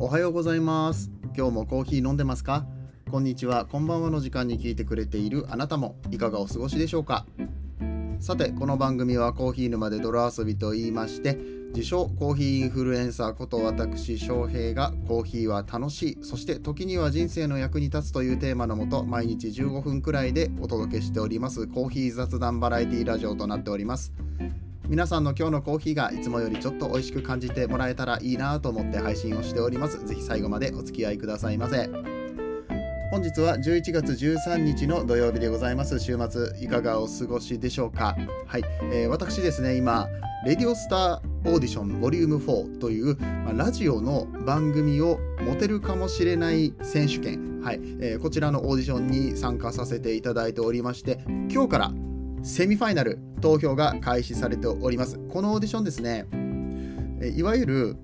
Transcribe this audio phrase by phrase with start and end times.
[0.00, 1.10] おはようございます。
[1.36, 2.64] 今日もコーヒー飲んでますか？
[3.10, 3.66] こんにちは。
[3.66, 7.26] こんばんはの時間に聞いてくれているあなたもいかがお過ごしでしょうか？
[8.20, 11.36] さてこの番組はコーヒー沼で泥遊びと言いまして
[11.74, 24.12] 自称コーヒーインフルエンサーこと私翔平がコーヒーは楽しいそして時には人生の役に立つというテーマのもと毎日15分くらいでお届けしておりますコーヒー雑談バラエティラジオとなっております。
[24.88, 30.02] 皆さんの今日のコーヒーがいつもよりちょっと美味しく感じてもらえたらいいなと思って配信をしております。
[30.06, 31.90] ぜひ最後までお付き合いくださいませ。
[33.10, 35.98] 本日は11月13日の土曜日でございます。
[36.00, 38.16] 週末いかがお過ごしでしょうか。
[38.46, 40.08] はい、えー、私ですね、今、
[40.46, 51.18] レディオスターオーディションボリューム4という、まあ、ラジオの番組を持てるかもしれない選手権、はいえー、こちらのオーディションに参加させていただいておりまして、
[51.50, 51.92] 今日から
[52.42, 55.18] セミファイナル投票が開始されております。
[55.28, 56.26] このオーディションですね、
[57.36, 57.96] いわゆる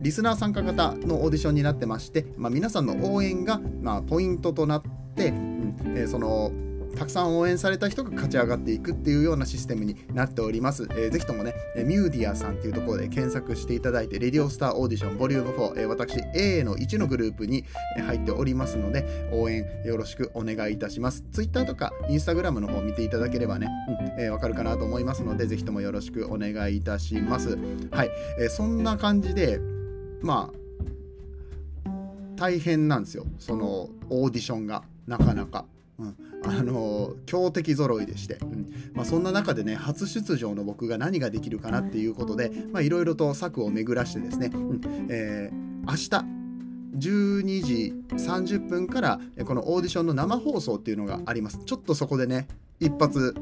[0.00, 4.82] リスナー参加型のオーディションになってまして、まあ、皆さんの応援が、まあ、ポイントとなっ
[5.14, 6.50] て、うんえー、その
[6.96, 10.86] たくさん応援された人が勝ち上がっていくっていうようなシステムになっております。
[10.90, 17.64] えー、ぜひともね、ミューディアさんっていうところで検索していただいて、レディオスターオーディションボリューム4、えー、私 A の1のグループに
[18.06, 21.24] 入っておりますので、応援よろしくお願いいたします。
[21.32, 23.68] Twitter とか Instagram の方見ていただければね、
[24.16, 27.58] うんえー、わかるかなと思いますので、ぜひともよろしくお願いいたします。
[27.90, 29.60] はい、えー、そんな感じで、
[30.20, 30.62] まあ、
[32.36, 35.64] 大変なんですよ、そのオーディションが、なかなか。
[36.44, 38.72] あの強敵揃いでして、うん。
[38.94, 44.80] まあ、そんな中でね初出場の僕が何ができるかなっていうことでいろいろと策を巡らしてですね、うん。
[45.08, 46.42] えー、明日
[46.96, 51.58] 12時30分からこのオーディションの生放送っていうのがあります。
[51.64, 52.48] ちょっとそこでね
[52.80, 53.34] 一発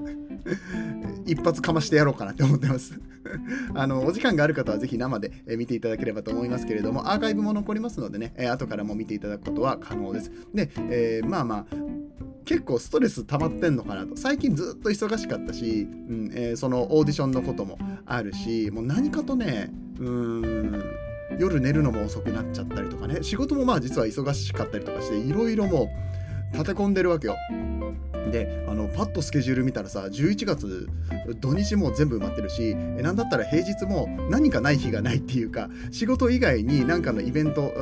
[1.27, 2.99] 一発かましてやろうかなって思ってます。
[3.75, 10.31] あのお時間がある方はぜひ生で見ていただければと思いますけれどもアーカイブも残りますのでね後からも見ていただくことは可能です。
[10.55, 11.90] で、えー、まあまあ
[12.45, 14.17] 結構ストレス溜まってんのかなと。
[14.17, 20.85] 最近ずっと忙しかったし、うんえー、そのオーディションのこともあるしもう何かとねうん
[21.39, 23.23] 夜寝るのも遅くなっちゃったりとかね。
[23.23, 25.89] 仕事もまあ実は忙しかったりとかしていろいろも
[26.53, 27.37] う立て込んでるわけよ。
[28.31, 30.89] であのパッとスケジュール見たらさ11月
[31.41, 37.73] 土日も全部埋まってるしなんだったら平日も何かない日がないっていうか仕事以外に何かのイベント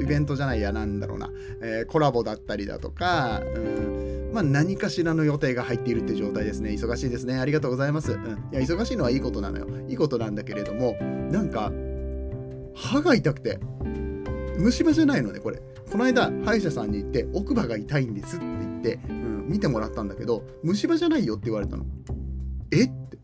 [0.00, 1.30] イベントじゃないやなんだろうな、
[1.62, 6.70] えー、コラボだったりだとか、うんまあ、何かしらの予定が入っているって状態ですね。
[6.70, 7.38] 忙しいですね。
[7.38, 8.20] ありがとうございます、うん、
[8.52, 9.66] いや忙しいのはいいことなのよ。
[9.88, 10.94] いいことなんだけれども
[11.30, 11.70] なんか
[12.74, 13.60] 歯が痛くて
[14.58, 15.62] 虫歯じゃないのねこれ。
[15.90, 18.98] この間歯医者さんに行って奥歯が痛いんですって言って、
[19.46, 21.84] 見てもらったんだけど虫歯じゃないよって言われたの。
[22.70, 23.18] えって。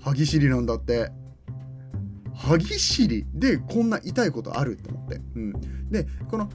[0.00, 1.10] 歯ぎしりなんだって。
[2.34, 3.26] 歯ぎしり。
[3.34, 5.52] でこんな痛いことあるって思って、うん、
[5.90, 6.48] でこの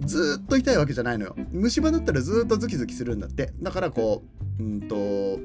[0.00, 1.36] ずっと痛いわけじゃないのよ。
[1.52, 3.52] 虫歯だったらずっとズキズキするんだって。
[3.60, 4.22] だからこ
[4.58, 5.38] ううんと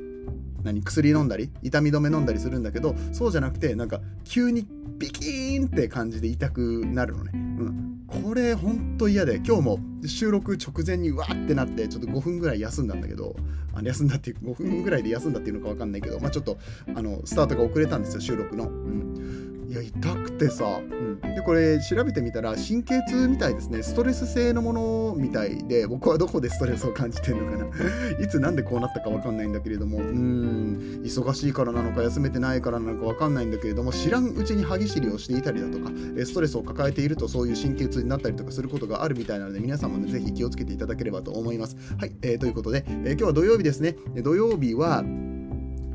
[0.63, 4.65] 何薬飲んだり痛み止め飲んだりするんだけどそうじゃなくてなんか急に
[4.99, 13.35] ピキーンって感じで痛くなるのね、うん、これほんと嫌で今日も収録直前にわーってなってちょっと5分ぐらい休んだんだけど
[13.73, 16.57] あの休んだっていう5分ぐらいで休んだっていうのか分かんないけどまあちょっと
[16.95, 23.81] あのスタートが遅れたんですよ収録の、うん、いや痛くてさ、うん、でこれ調べてみたら神経痛みたいですね。
[23.81, 27.65] ストレス性のものみたいで僕はどこでストレスを感じてるのかな。
[28.23, 29.97] いつ何でこうなったか分かんないんだけれども。
[29.97, 31.01] うん。
[31.03, 35.91] 忙しいからなのか休めてないからなのか分かんないんだけれども知らんうちに歯ぎしりをしていたりだとか
[36.23, 41.75] ストレスを抱えているとそういう神経痛になったりとかすることがあるみたいなので皆さんもねぜひ気をつけていただければと思います。
[41.97, 43.97] はい、えー、ということで、えー、今日は土曜日ですね。
[44.23, 45.03] 土曜日は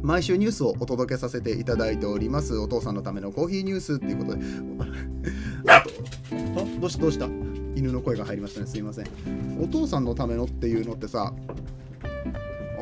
[0.02, 2.56] 毎週ニュースをお届けさせていただいております。
[2.56, 4.42] お父さんのためのコーヒーニュースっていうことで。
[5.68, 5.90] あと
[6.60, 7.26] あどうしたどうした？
[7.74, 8.66] 犬の声が入りましたね。
[8.66, 9.06] すいません。
[9.60, 11.32] お父さんのためのっていうのってさ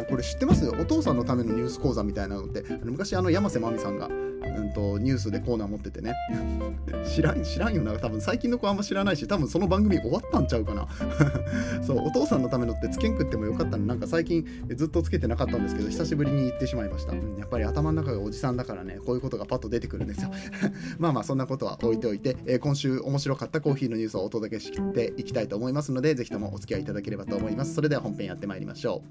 [0.09, 0.69] これ知ってます？
[0.69, 4.09] お父さんのためのニュース講座みたいなのって昔あの山瀬まみさんが
[4.57, 6.15] うんと、ニュースでコーナー持っててね。
[7.07, 7.93] 知らん知らんよな。
[7.99, 10.89] 多分最近の子あんま知らないし多分その番組終わったんちゃうかな。
[11.83, 13.87] そうお父さんのためのってつけんくってもよかったの。
[13.87, 14.45] なんか最近
[14.75, 20.31] ずっとつけてなかったんですけど久しぶりに言ってしまいました、うん、やっぱり頭の中がおじさんだからねこういうことがパッと出てくるんですよ。
[20.99, 27.75] まあまあそんなことは置いておいて、えー、今週面白かったコーヒーのニュースをお届けしていきたいと思いますのでぜひともお付き合いいただければと思います。
[27.75, 29.03] それでは本編やってまいりましょ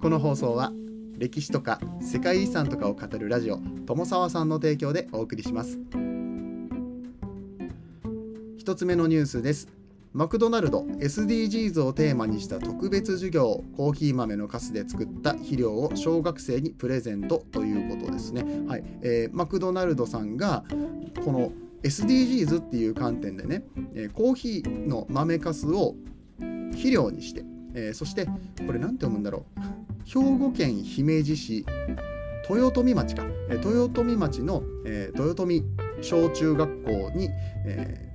[0.00, 0.72] この放送は
[1.18, 5.78] 歴史とか世界遺産とかを語るラジオ友沢さんの提供でお送りします。
[8.58, 9.68] 一つ目のニュースです。
[10.12, 18.44] マクドナルド SDGs をテーマにした特別授業コーヒー豆のカスで作った肥料を小学生にプレゼントということですね。
[18.66, 18.84] はい。
[19.02, 20.64] えー、マクドナルドさんが
[21.24, 21.52] この
[21.82, 23.62] SDGs っていう観点でね、
[23.94, 25.94] えー、コーヒーの豆かすを
[26.72, 27.44] 肥料にして、
[27.76, 28.26] えー、そして
[28.66, 29.60] これ何て読むんだろう。
[30.04, 31.64] 兵庫県姫路市
[32.48, 35.62] 豊富町か、え、豊富町の、えー、豊富
[36.00, 37.28] 小中学校に、
[37.66, 38.06] えー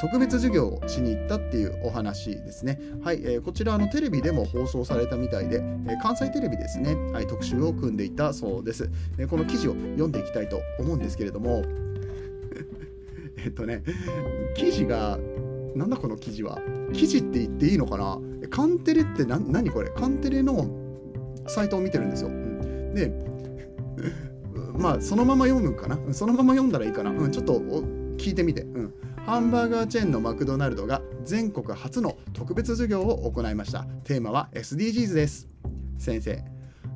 [0.00, 2.80] 特別授業をしに行ったっていうお話ですね。
[3.04, 8.90] はい、えー、こちらのテレビでも放送されたみたいで、えー、関西テレビですね、はい、特集を組んでいたそうです。
[9.18, 11.62] え、この記事を読んでいきたいと思うんですけれども、
[13.44, 13.82] えっとね、
[14.56, 15.18] 記事が、
[15.76, 16.58] なんだこの記事は？
[16.92, 18.18] 記事って言っていいのかな？
[18.50, 19.90] カンテレって何これ？
[19.90, 20.68] カンテレの
[21.46, 22.28] サイトを見てるんですよ。
[22.28, 23.12] うん、で、
[24.76, 25.98] まあ、そのまま読むかな？
[26.12, 27.10] そのまま読んだらいいかな？
[27.10, 27.60] うん、ちょっと
[28.16, 28.62] 聞いてみて。
[28.62, 28.94] うん
[29.26, 33.84] ハンバーガーチェーンのマクドナルドが全国初の特別授業を行いました。
[34.02, 35.46] テーマは SDGs です。
[35.98, 36.42] 先生、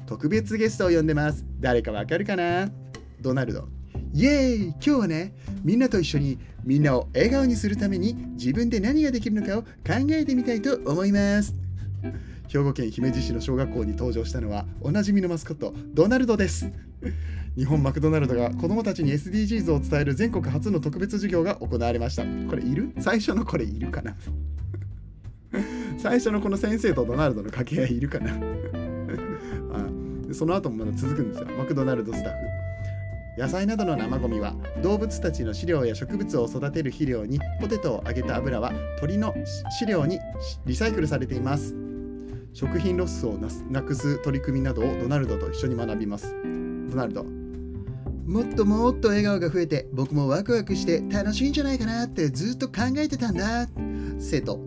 [0.06, 1.44] 特別ゲストを呼んでます。
[1.60, 2.72] 誰かわかるかな？
[3.20, 3.68] ドナルド。
[4.16, 5.34] イエーイ今日はね、
[5.64, 9.68] みんなと一緒にみんなを笑顔にするために自分で何ができるのかを考
[10.10, 11.56] えてみたいと思います。
[12.46, 16.70] 兵庫県姫路市の小学校に登場したのはおなじみのマスコットドナルドです。
[17.56, 22.22] 日本マクドナルドが子どもたちに SDGs を伝える全国初の特別授業が行われました。
[22.48, 22.92] これいる？
[23.00, 24.14] 最初のこれいるかな？
[25.98, 28.30] 最初のこの先生とドナルドの掛け合いいるかな？
[29.74, 29.88] あ
[30.32, 31.48] その後もまだ続くんですよ。
[31.58, 32.53] マクドナルドスタッフ。
[33.36, 39.34] 野菜などの生ゴミは動物たちの飼料や植物を育てる肥料にポテトを揚げた油は鳥の
[39.78, 40.20] 飼料に
[40.66, 41.74] リサイクルされています。
[42.52, 43.36] 食品ロスを
[43.68, 46.32] なくす取り組みなどをドナルドと一緒に学びます。
[46.88, 47.24] ドナルド。
[47.24, 53.66] もっともっと笑顔が増えて僕もワクワクして楽しいんじゃないかなってずっと考えてたんだ。
[54.20, 54.60] 生徒。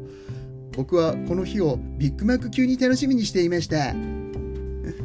[0.74, 3.96] 僕はこの日をビッグマック級に楽しみにしていました。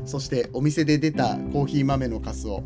[0.04, 2.64] そしてお店で出たコーヒー豆のカスを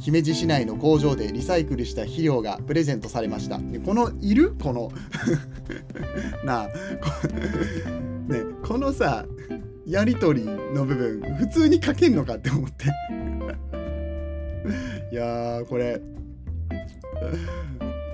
[0.00, 3.58] 姫路市内の工場でリサイクルした肥料がプレゼントされました。
[3.58, 4.54] でこのいる？
[4.62, 4.90] この。
[6.44, 6.68] なあ。
[6.68, 6.72] こ
[8.32, 9.24] ねこのさ
[9.86, 12.86] やり取りの部分普通に書けんのかって思って。
[15.12, 16.00] いやーこれ。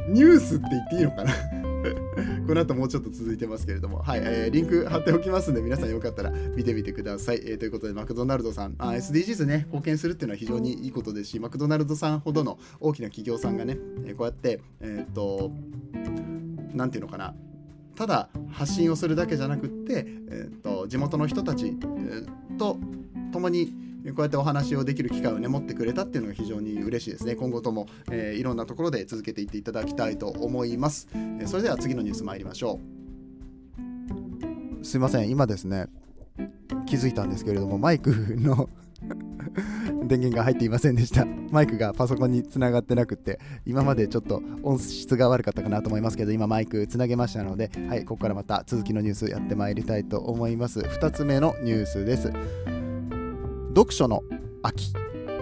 [0.08, 1.32] ニュースって言っていいのかな？
[2.46, 7.42] この後もうちょっと続いてますけれども、はい、えー、リンク貼っておきますんで、皆さんよかったら見てみてください。
[7.44, 15.52] えー、ということで、マクドナルドさん、あ SDGs ね、貢献するっていうのは非常にいいことですし、マクドナルドさんほどの大きな企業さんがね、えー、こうやって、えっ、と、
[16.74, 17.34] なんていうのかな、
[17.94, 21.76] ただ発信をするだけじゃなくって、えーと、地元の人たち、
[22.58, 22.78] と
[23.32, 23.72] 共に
[24.12, 32.80] こうやってお話をできる機会をね持ってくれたっていうのが非常に嬉しいですね今後とも、えー、いろんなところで続けていっていただきたいと思います、えー、それでは次のニュース参りましょ
[34.82, 35.86] うすいません今ですね
[36.86, 38.68] 気づいたんですけれどもマイクの
[40.06, 41.24] 電源が入っていませんでした。
[41.24, 50.80] マイクがパソコンにつながってなくて、今までちょっと音質が悪かったかなと思いますけど、今マイクつなげましたので、はい、ここからまた続きのニュースやってまいりたいと思います。
[50.80, 52.32] 2つ目のニュースです。
[53.74, 54.22] 読書の
[54.62, 54.92] 秋。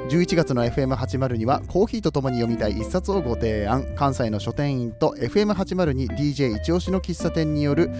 [0.08, 7.90] 11月の FM80 にはコーヒーとともに読みたい一冊をご提案関西の書店員と FM80 に DJ 一押しの喫茶店による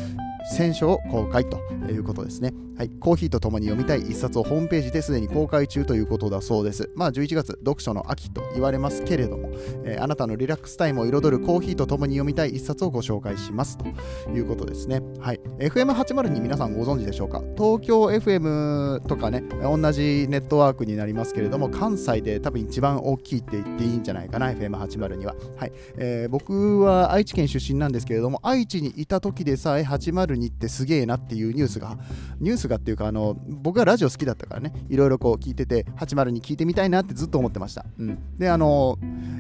[0.45, 1.59] 選書を公開と
[1.91, 2.53] いうことですね。
[2.77, 6.91] はい、コーヒーとともに読みたい一冊をホームページですでに公開中ということだそうです。
[6.97, 9.51] まあ11月、読書の秋と言われますけれども、
[9.85, 13.87] えー、あなたのリラックスタイムを彩るコーヒーとともに読みたい一冊をご紹介しますと
[14.31, 15.01] いうことですね。
[15.21, 17.43] はい、FM80 に皆さんご存知でしょうか？
[17.57, 25.37] 東京 FM とかね、同じネットワークになりますけれども、関西で多分一番大きいって言っていいんじゃないかな、FM80 には。
[25.57, 31.99] はい、えー、僕は愛知県出身なんですけれども、愛知にいた時でさえ802ってすげえなっていうニュースが、
[32.41, 37.85] ニュースがっていうか、あの僕がラジオ好きだったからね、いろいろこう聞いてて、80に聞いてみたいなってずっと思ってました。
[37.99, 38.99] うん、で、あの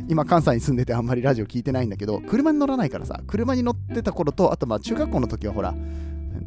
[0.09, 5.75] 今、関西に住んでてあんまりラジオ聞いてないんだけど、車に乗らないからさ、車に乗ってた頃と、あとまあ中学校の時はほら、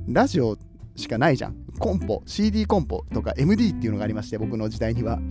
[0.08, 0.58] ラジオ
[0.96, 1.56] しかないじゃん。
[1.80, 5.20] コンポ、CD コンポとか MD っていうのがありまして、僕の時代には。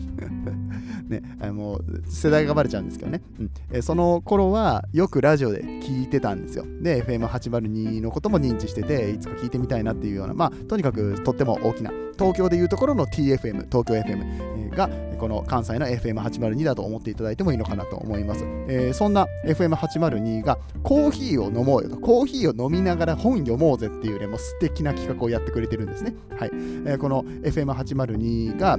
[1.08, 6.64] ね、あの世代がバレちゃうんですけどね、うんえその頃はよくラジオで聞いてたんですよ。
[6.80, 14.88] で、FM802 のことも認知してて、いつか聞いてみたいなっていうような、まあ、とにかくとっても大きな、東京でいうところの TFM、東京 FM が、
[15.18, 18.44] この関西の FM802 だと思っていただいてもいいのかなと思います。
[18.68, 26.14] えー、そんな FM802 がコーヒーを飲もうよと、コーヒーを飲みながら本読もうぜっていうね、もう素敵な企画をやってくれてるんですね。
[26.38, 26.50] はい。
[26.52, 28.78] えー、この FM802 が、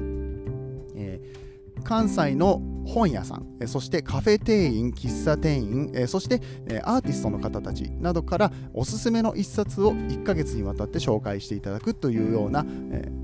[0.95, 6.41] えー、関西の本屋さん、そしてカフェ店員、喫茶店員、そして
[6.83, 12.65] アーティストの方たちなどからおすすめの一冊を1ヶ月にわたって紹介していただくというような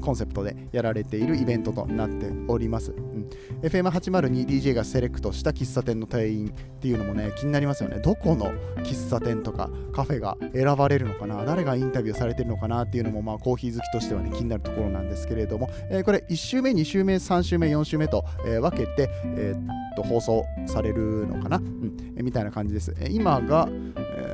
[0.02, 2.92] コンセプトでやられているイベントとなっております。
[2.92, 3.30] うん、
[3.62, 8.00] FM802DJ がセレクトした喫茶店の店員っていうのもね、気になりますよね。
[8.00, 8.52] どこの
[8.84, 19.56] 喫茶店とかカフェが選ばれるのかな、誰がインタビューされてるのかなっていうのも、まあ、コーヒー好きとしてはね、気になるところなんですけれども、えー、これ1週目、2週目、3週目、4週目と、えー、分けて、えー、っ
[19.96, 22.94] と放送されるのかな、うんみたいな感じです。
[23.00, 23.68] え今が、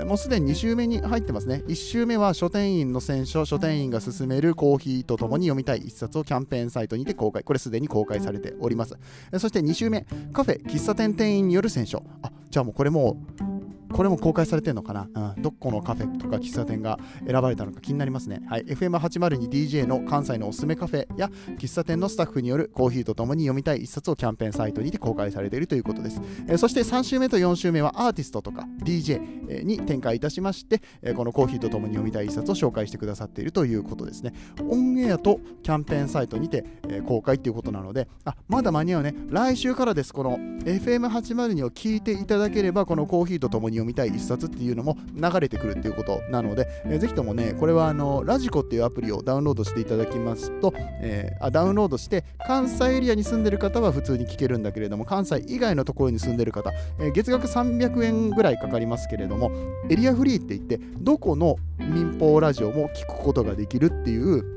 [0.02, 1.64] えもうすでに2週目に入ってますね。
[1.68, 7.44] 1週目は書店員の選書、書店員が勧めるコーヒーとともに読みたい1冊をキャンペーンサイトにて公開。
[7.44, 8.98] これすでに公開されております。
[9.32, 12.04] えそして2週目、カフェ、喫茶店店員による選書。
[12.22, 13.44] あ、じゃあもうこれもう
[13.91, 18.41] これも公開されてるのかな、うん、どこのカフェとか喫茶店が選ばれたのか気になりますね。
[18.48, 26.22] はい、FM802DJ の関西のおすすめカフェや喫茶店のスタッフによるコーヒーとともに読みたい一冊をキャンペーンサイトにて公開されているということです。
[26.48, 34.34] えー、そして3週目と4週目はアーティストとか DJ に展開いたしまして、えー、このコーヒーとともに読みたい一冊を紹介してくださっているということですね。
[34.70, 39.15] オンエアとキャンペーンサイトにて、えー、公開ということなので、あまだ間に合うね。
[39.29, 40.13] 来週からです。
[40.13, 59.51] この FM802 を聞いていただければ、このコーヒーとともに読みたい一冊っていうのも流れてくるっていうことなので、えー、ぜひともね、これはあのラジコっていうアプリをダウンロードしていただきますと、えー、あダウンロードして関西エリアに住んでる方は普通に聞けるんだけれども、関西以外のところに住んでる方、えー、月額300円ぐらいかかりますけれども、
[59.89, 64.57] エリアフリーって言って、どこの民放ラジオも聞くことができるっていう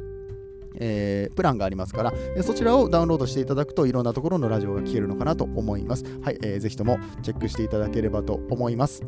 [0.77, 6.05] えー、プランがありますから、えそちらをダウンロードしていただくといろんなところのラジオが聞けるのかなと思います。
[6.23, 9.03] はい、えー、ぜひともチェックしていただければと思います。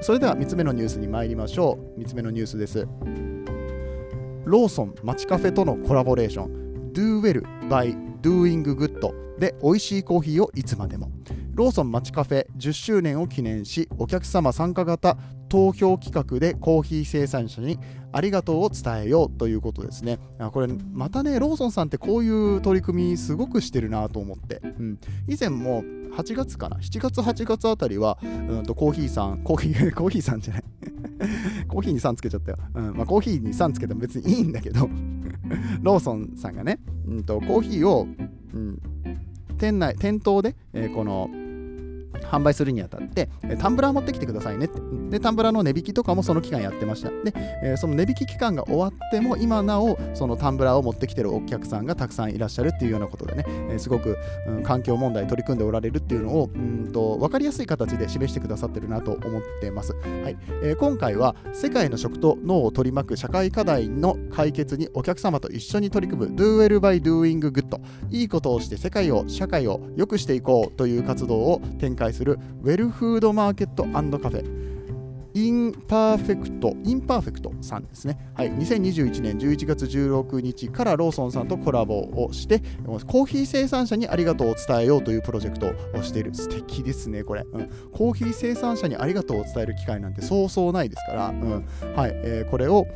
[0.00, 2.00] それでは3つ目のニュースに参りましょう。
[2.00, 2.86] 3つ目のニュースです。
[4.50, 11.10] ローソン街カフェとのコラボレーション Do Well by Doing Good で美味しいコーヒーをいつまでも
[11.54, 15.18] ローソン街カフェ10周年を記念しお客様参加型
[15.50, 17.78] 投票企画でコーヒー生産者に
[18.12, 20.18] ありがとうを伝えようということですね。
[20.52, 28.26] これまたね、ローソンさんってこういう取り組みすごくしてるなと思って、うん、以前も8月かな、7月、8月あたりは、う
[28.60, 30.64] んとコーヒーさん、コーヒー、 コーヒーさんじゃない。
[31.68, 32.58] コーヒーに3つけちゃったよ。
[32.74, 32.96] うん。
[32.96, 34.88] まあ、コーヒーに3つけても別にいいんだけど。
[35.82, 38.06] ローソンさんがね、うんと、コーヒーを、
[38.54, 38.80] うん、
[39.58, 41.28] 店内、店頭で、えー、この
[42.30, 44.80] 販売するにあたって、タンブラー持ってきてくださいねって。
[45.10, 47.10] で、タンブラーの値引きとかもその期間やってました。
[47.10, 47.32] で、
[47.62, 59.92] え、その値引き期間が終わっても、今なお、そのタンブラーを持ってきてるお客さんがたくさんいらっしゃるっていうようなことでね、え、すごく、うん、環境問題取り組んでおられるっていうのを、うんと、分かりやすい形で示してくださってるなと思ってます。
[59.94, 60.36] はい。
[60.62, 73.90] えー、今回は、世界の食と農を取り巻く社会課題の解決にお客様と一緒に取り組む Do Well by Doing Good いいことをして世界を、社会を良くしていこうという活動を展開するウェルフードマーケットカ
[74.30, 74.70] フェ
[75.32, 78.18] インパーフェクト、インパーフェクトさんですね。
[78.34, 82.60] はい、2021年11月16日からローソンさんとコラボをして、
[83.06, 86.34] コーヒー生産者にありがとうを伝えようというプロジェクトをしている。
[86.34, 87.44] 素敵ですね、これ。
[87.52, 92.86] うん、コーヒー生産者にありがとうを伝える機会なんてそうそうないですから、うん、はい、えー、これを、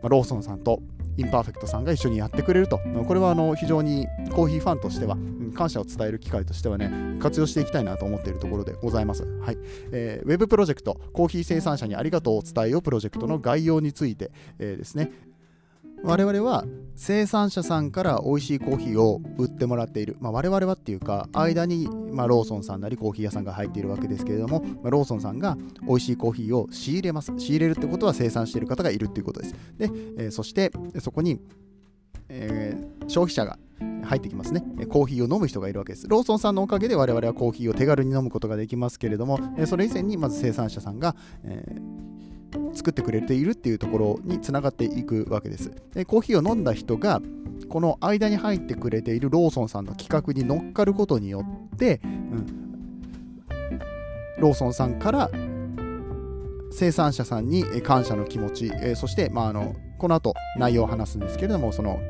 [0.00, 0.80] まローソンさんと
[1.16, 2.80] インパーフェクトさんが一緒にやってくれると。
[3.06, 5.16] これはあの非常にコーヒーファンとしては、
[5.54, 6.90] 感謝を伝える機会としてはね、
[7.20, 9.24] 活用していきたいなと思っているところでございます。
[9.40, 9.58] はい。
[9.92, 15.12] えー、ウェブプロジェクト、コーヒー生産者にありがとうを伝えようプロジェクトの概要について、えー、ですね、
[16.04, 25.56] 我々は生産者さんから美味しいコーヒーを売ってもらっている、まあ、我々はっていうか間に、まあ、ローソンさんなりコーヒー屋さんが入っているわけですけれども、まあ、ローソンさんが
[25.88, 31.40] 美味しいコーヒーを仕入れます仕入れるってことは生産している方がいるっていうことですで、えー、そしてそこに、
[32.28, 33.58] えー、消費者が
[34.04, 34.62] 入ってきますね。
[34.90, 36.06] コーヒーを飲む人がいるわけです。
[36.08, 42.04] ローソンさんのおかげで我々はコーヒーを手軽に飲むことができますけれども、それ以前にまず生産者さんが、えー
[42.74, 45.72] 作ってくれているっていうところにつながっていくわけです。
[45.94, 47.20] でコーヒーを飲んだ人が
[47.68, 52.46] この間に入ってくれているローソンさんの企画に乗っかることによって、うん、
[54.38, 55.30] ローソンさんから
[56.70, 62.00] 生産者さんに感謝の気持ち、え、そして、まあ、あのこの後内容を話すんですけれどもその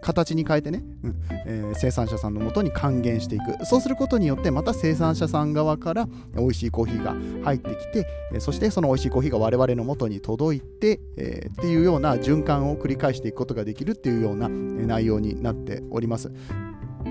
[0.00, 3.64] 形に変えてね、うんえー、生産者さんのもとに還元していく。
[3.64, 16.30] そうすることによってまた生産者さん側から美味しいコーヒーが入ってきて、え、そしてその美味しいコーヒーが我々のもとに届いて、えー、っていうような循環を繰り返していくことができるっていうような内容になっております。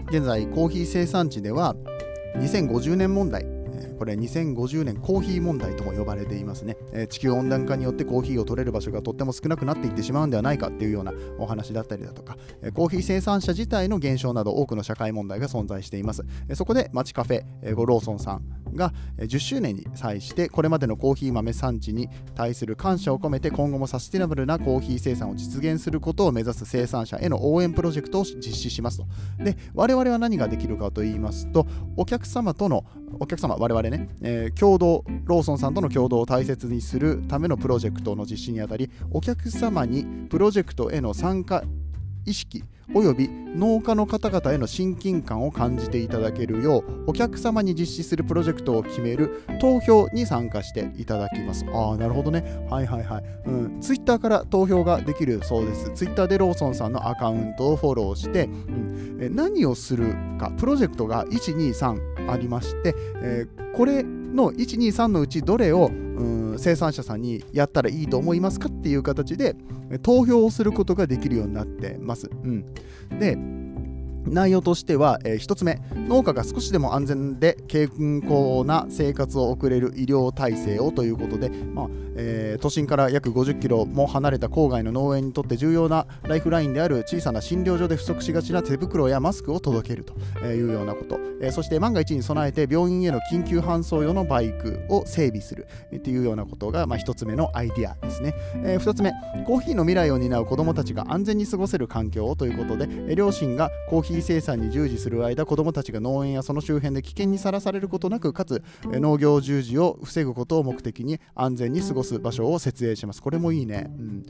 [0.09, 1.75] 現在コーヒー生産地では
[2.37, 3.45] 2050年問題
[3.97, 18.43] これ2050年コーヒー問題とも呼ばれていますね、えー、地球温暖化によってコーヒーを取れる場所がとっても少なくなっていってしまうんではないかっていうようなお話だったりだとか、えー、コーヒー生産者自体の減少など多くの社会問題が存在しています、えー、そこで街カフェ、えー、ローソンさん
[18.75, 29.05] が10周年に際してこれまでのコーヒー豆産地に対する感謝を込めて今後もサスティナブルなコーヒー生産を実現することを目指す生産者への応援プロジェクトを実施しますと。
[29.43, 32.85] で我々は何ができるかと言いますとお客様との
[33.19, 41.63] お客様我々ね、えー、共同ローソンさんとの共同を大切にするためのプロジェクトの実施にあたりお客様にプロジェクトへの参加
[42.25, 42.63] 意識
[42.93, 51.65] および農家の方々への親近感を感じていただけるようお客様に実施するプロジェクトを決める投票に参加していただきます。
[51.73, 52.43] ああなるほどね。
[52.69, 55.91] はいはいはい、うん、ツイッターから投票ができるそうです。
[55.95, 60.51] ツイッターでローソンさんのアカウントをフォローして、うん、え何をするか。
[60.57, 69.55] プロジェクトが123ありまして、えー、これの123のうちどれを、うん、生産者さんにやったらいいと思いますかっていう形で
[70.01, 72.29] 投票をすることができるようになってます。
[72.31, 72.65] うん、
[73.19, 73.37] で
[74.27, 90.13] 内容としては、えー、1つ目農家が少しでも安全で健康な生活を送れる医療体制をということで、まあえー、都心から約50キロも離れた郊外の農園にとって重要なライフラインである小さな診療所で不足しがちな手袋やマスクを届けると
[90.45, 95.67] いうようなこと、えー、そして万が一に備えて病院への緊急搬送用のバイクを整備する
[96.03, 99.11] というようなことが、まあ、1つ目のアイディアですね、え、2つ目
[99.45, 113.21] コーヒーの未来を担う子どもたちが安全に過ごせる環境をということでえ両親がコーヒー生産に従事する間子どもたちが農園やその周辺で危険にさらされることなくかつ農業従事を防ぐことを目的に安全に過ごす場所を設営します。
[113.21, 114.23] これもいいね、うん。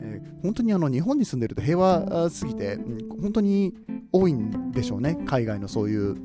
[0.00, 3.74] えー、本当にあの日本に住んでると平和すぎて、うん、本当に
[4.12, 5.18] 多いんでしょうね。
[5.26, 6.16] 海外のそういう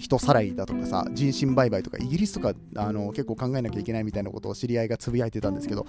[0.00, 5.86] 人さらいだとかさ人身売買とかイギリスとかあの結構考えなきゃいけないみたいなことを知り合いがつぶやいてたんですけど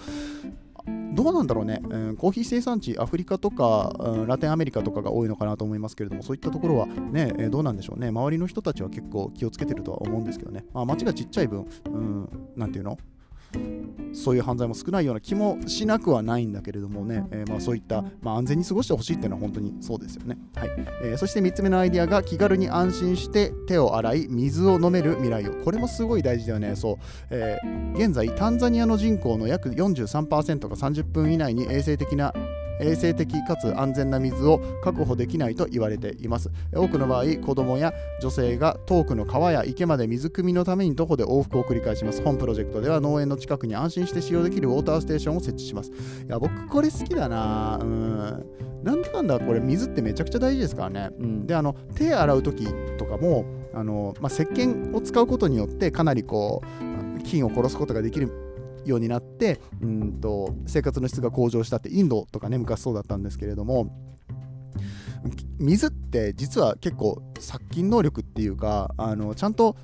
[1.12, 12.98] どうなんだろうね、うん、コーヒー生産地、アフリカとか、うん、ラテンアメリカとかが多いのかなと思いますけれども、そういったところはね、えー、どうなんでしょうね、周りの人たちは結構気をつけてるとは思うんですけどね、まあ、街がちっちゃい分、うん、なんていうの？
[14.12, 20.38] そういう犯罪も少ないような気もしなくはないんだけれどもね、えー、まあそういった、まあ、安全に過ごしてほしいっていうのは本当にそうですよね。
[20.54, 20.70] はい。
[21.02, 25.54] えー、そして3つ目のアイデアが気軽に安心して手を洗い水を飲める未来を。
[25.64, 26.76] これもすごい大事だよね。
[26.76, 26.96] そう、
[27.30, 32.34] えー、現在タンザニアの人口の約43%が30分以内に衛生的な
[32.80, 36.50] 衛生的かつ安全な水を確保できないと言われています。
[36.74, 42.22] 多くの場合子供や女性が遠くの川や池まで水汲みのために徒歩で往復を繰り返します。
[42.22, 45.90] 本プロジェクトでは農園の近くに安心して使用できるウォーターステーションを設置します。
[45.90, 45.94] い
[46.28, 47.78] や僕これ好きだな。
[47.80, 48.44] うん。
[48.82, 52.66] なんだかんだこれ水ってめちゃくちゃ大事ですからね、うん、であの手洗う時
[52.98, 56.62] とかもあの、まあ、石鹸を使うことによってかなりこ
[57.20, 58.51] う菌を殺すことができる
[58.84, 63.94] ようになってうんと生活の質が向上したってインドとかね昔そうだったんですけれども
[65.58, 69.76] 水って実は結構殺菌能力っていうかあのちゃんと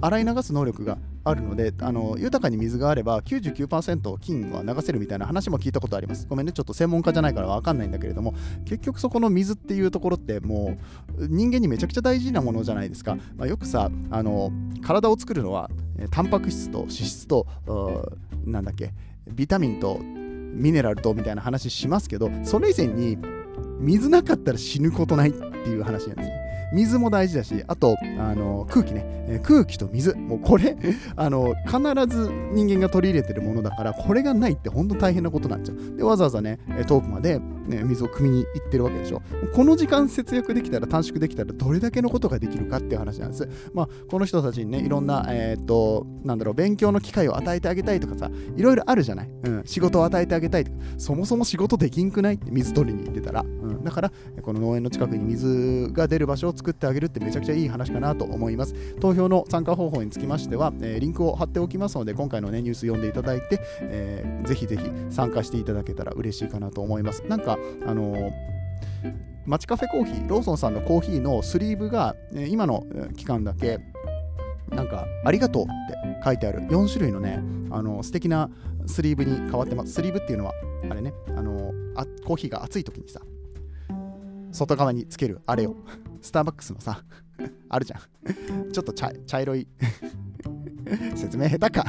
[0.00, 6.26] 洗い流す能力があるのであの豊かに水があれば99%菌は流せるみたいな話も聞いたことあります。
[6.28, 10.78] ごめんねちょっと専門家じゃないから分かんないんだけれども結局そこの水っていうところっても
[11.18, 15.68] う人間にめちゃくちゃ大事なものじゃないですか、まあ、よくさあの体を作るのは
[16.12, 17.46] タンパク質と脂質と
[18.46, 18.92] なんだっけ
[19.28, 23.18] ビタミンとミネラルとみたいな話しますけどそれ以前に
[23.78, 25.38] 水なかったら死ぬことないって
[25.70, 26.45] いう話なんですよ。
[26.72, 30.76] 水も大事だし、あと、あの空気ね、え空気と水、もうこれ
[31.16, 31.78] あの、必
[32.16, 35.96] ず人間が取り入れてるものだから、これがないって本当大変なことなんですよ。
[35.96, 39.22] で、わざわざね、遠くまで、ね、水を汲みに行ってるわけでしょ。
[39.54, 43.48] この時間節約できたら、短縮できたら、どれだけのことができるかっていう話なんです。
[43.74, 49.30] まあ、この人たちにね、いろんな、えー、っと、なんだろう、勉強の機会を与えてあげたいとかさ、いろいろあるじゃない。
[49.44, 53.42] うん、仕事を与えてあげたいとか、そもそも仕事できんくないって水取りに行ってたら。
[53.42, 58.74] うん、だから、この農園の近くに水が出る場所を作ってあげるってめちゃくちゃいい話かなと思います。
[59.00, 67.22] 投票の参加方法につきましては、えー、リンクを貼っておきますので、今回の、ね、ニュース読んでいただいて、えー、ぜひぜひ参加していただけたら嬉しいかなと思います。
[67.28, 68.56] なんか、あのー
[69.46, 72.84] マチカフェコーヒー、ローソンさんのコーヒーのスリーブが、え今の
[73.16, 73.78] 期間だけ、
[74.70, 77.40] なんか、ありがとうって書いてある4種類のね、
[77.70, 78.50] あの素敵な
[78.86, 79.92] スリーブに変わってます。
[79.92, 80.52] スリーブっていうのは、
[80.90, 83.20] あれね、あのあコーヒーが熱い時にさ、
[84.56, 85.76] 外側につけるあれを、
[86.22, 87.04] スターバックスのさ、
[87.68, 88.72] あるじゃん。
[88.72, 89.68] ちょっと茶茶色い。
[91.14, 91.84] 説明下手か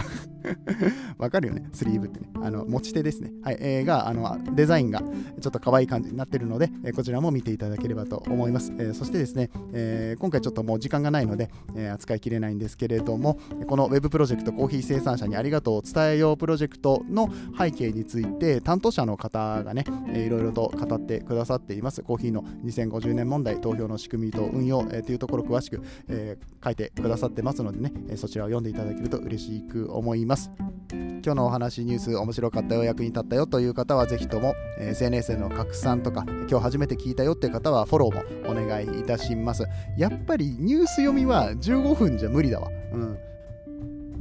[1.18, 2.30] わかるよね、スリーブってね。
[2.42, 3.32] あの、持ち手ですね。
[3.42, 5.02] はい、えー、が、あの、デザインが
[5.42, 8.72] ちょっと可愛い感じになってるので、えー、こちらも見ていただければと思います。
[8.78, 22.02] えー、そしてですね、えー、今回ちょっともう時間がないので、えー、扱いきれないんですけれども、この Web プロジェクトコーヒー生産者にありがとうを伝えようプロジェクトの背景について、担当者の方がね、えー、いろいろと語ってくださっています。
[22.04, 30.37] コーヒーの2050年問題、投票の仕組みと運用、えー、というところ詳しく、えー、書いてくださってますのでね、えそちらを読んでいただけると嬉しく思います。
[30.92, 39.66] 今日のお話、ニュース面白かったよ、役に立ったよという方はぜひとも、え SNS での拡散とか、今日初めて聞いたよって方はフォローもお願いいたします。
[39.98, 42.70] やっぱりニュース読みは15分じゃ無理だわ。
[42.94, 43.18] うん。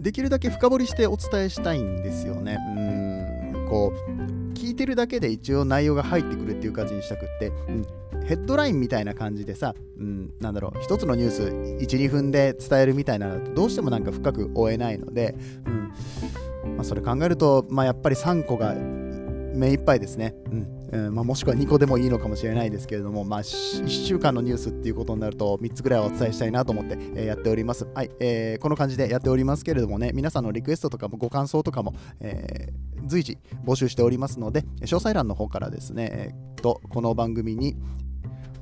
[0.03, 2.59] できるだけ深掘りしてお伝えしたいんですよね。
[2.77, 2.81] う
[3.59, 7.87] ん、こう、聞いてるだけで一応内容が入ってくるっていう感じにしたくって、うん、
[8.27, 15.93] ヘッドラインみたいな感じでさ、うん、なんだろう、一つのニュース1、2分で伝えるみたいなのどうしてもなんか深く追えないので、うん
[16.77, 20.35] まあ、それ考えると、まあ、やっぱり3個が目いっぱいですね。
[20.51, 27.87] うんうんまあ、もしくは2個でもいいのかもしれないですけれども、まあ、1週間のニュースっていうことになると3つぐらいはお伝えしたいなと思って、えー、やっております。
[27.93, 37.77] はい、えー、この感じでやっておりますけれどもね、皆さんのリクエストとかもご感想とかも、えー、随時募集しておりますので、詳細欄の方からですね、えー、とこの番組に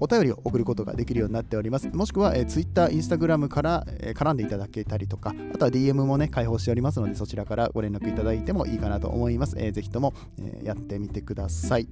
[0.04, 1.88] お便りを送ることができるようになっております。
[1.88, 9.56] もしくは、えー、Twitter、Instagram から、えー、絡んでいただけたりとか、あとは DM もね、開放しておりますので、そちらからご連絡いただいてもいいかなと思います。
[9.58, 11.88] えー、ぜひとも、えー、やってみてください。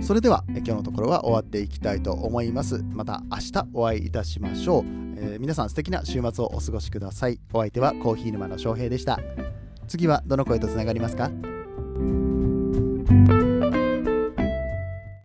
[0.00, 2.82] それでは今日のところは終わっていきたいと思います。
[2.92, 4.84] また明日お会いいたしましょう。
[5.20, 7.38] えー、皆さん素敵な週末をお過ごしください。
[7.52, 9.18] お相手はコーヒー沼の翔平でした。
[9.86, 11.30] 次はどの声とつながりますか？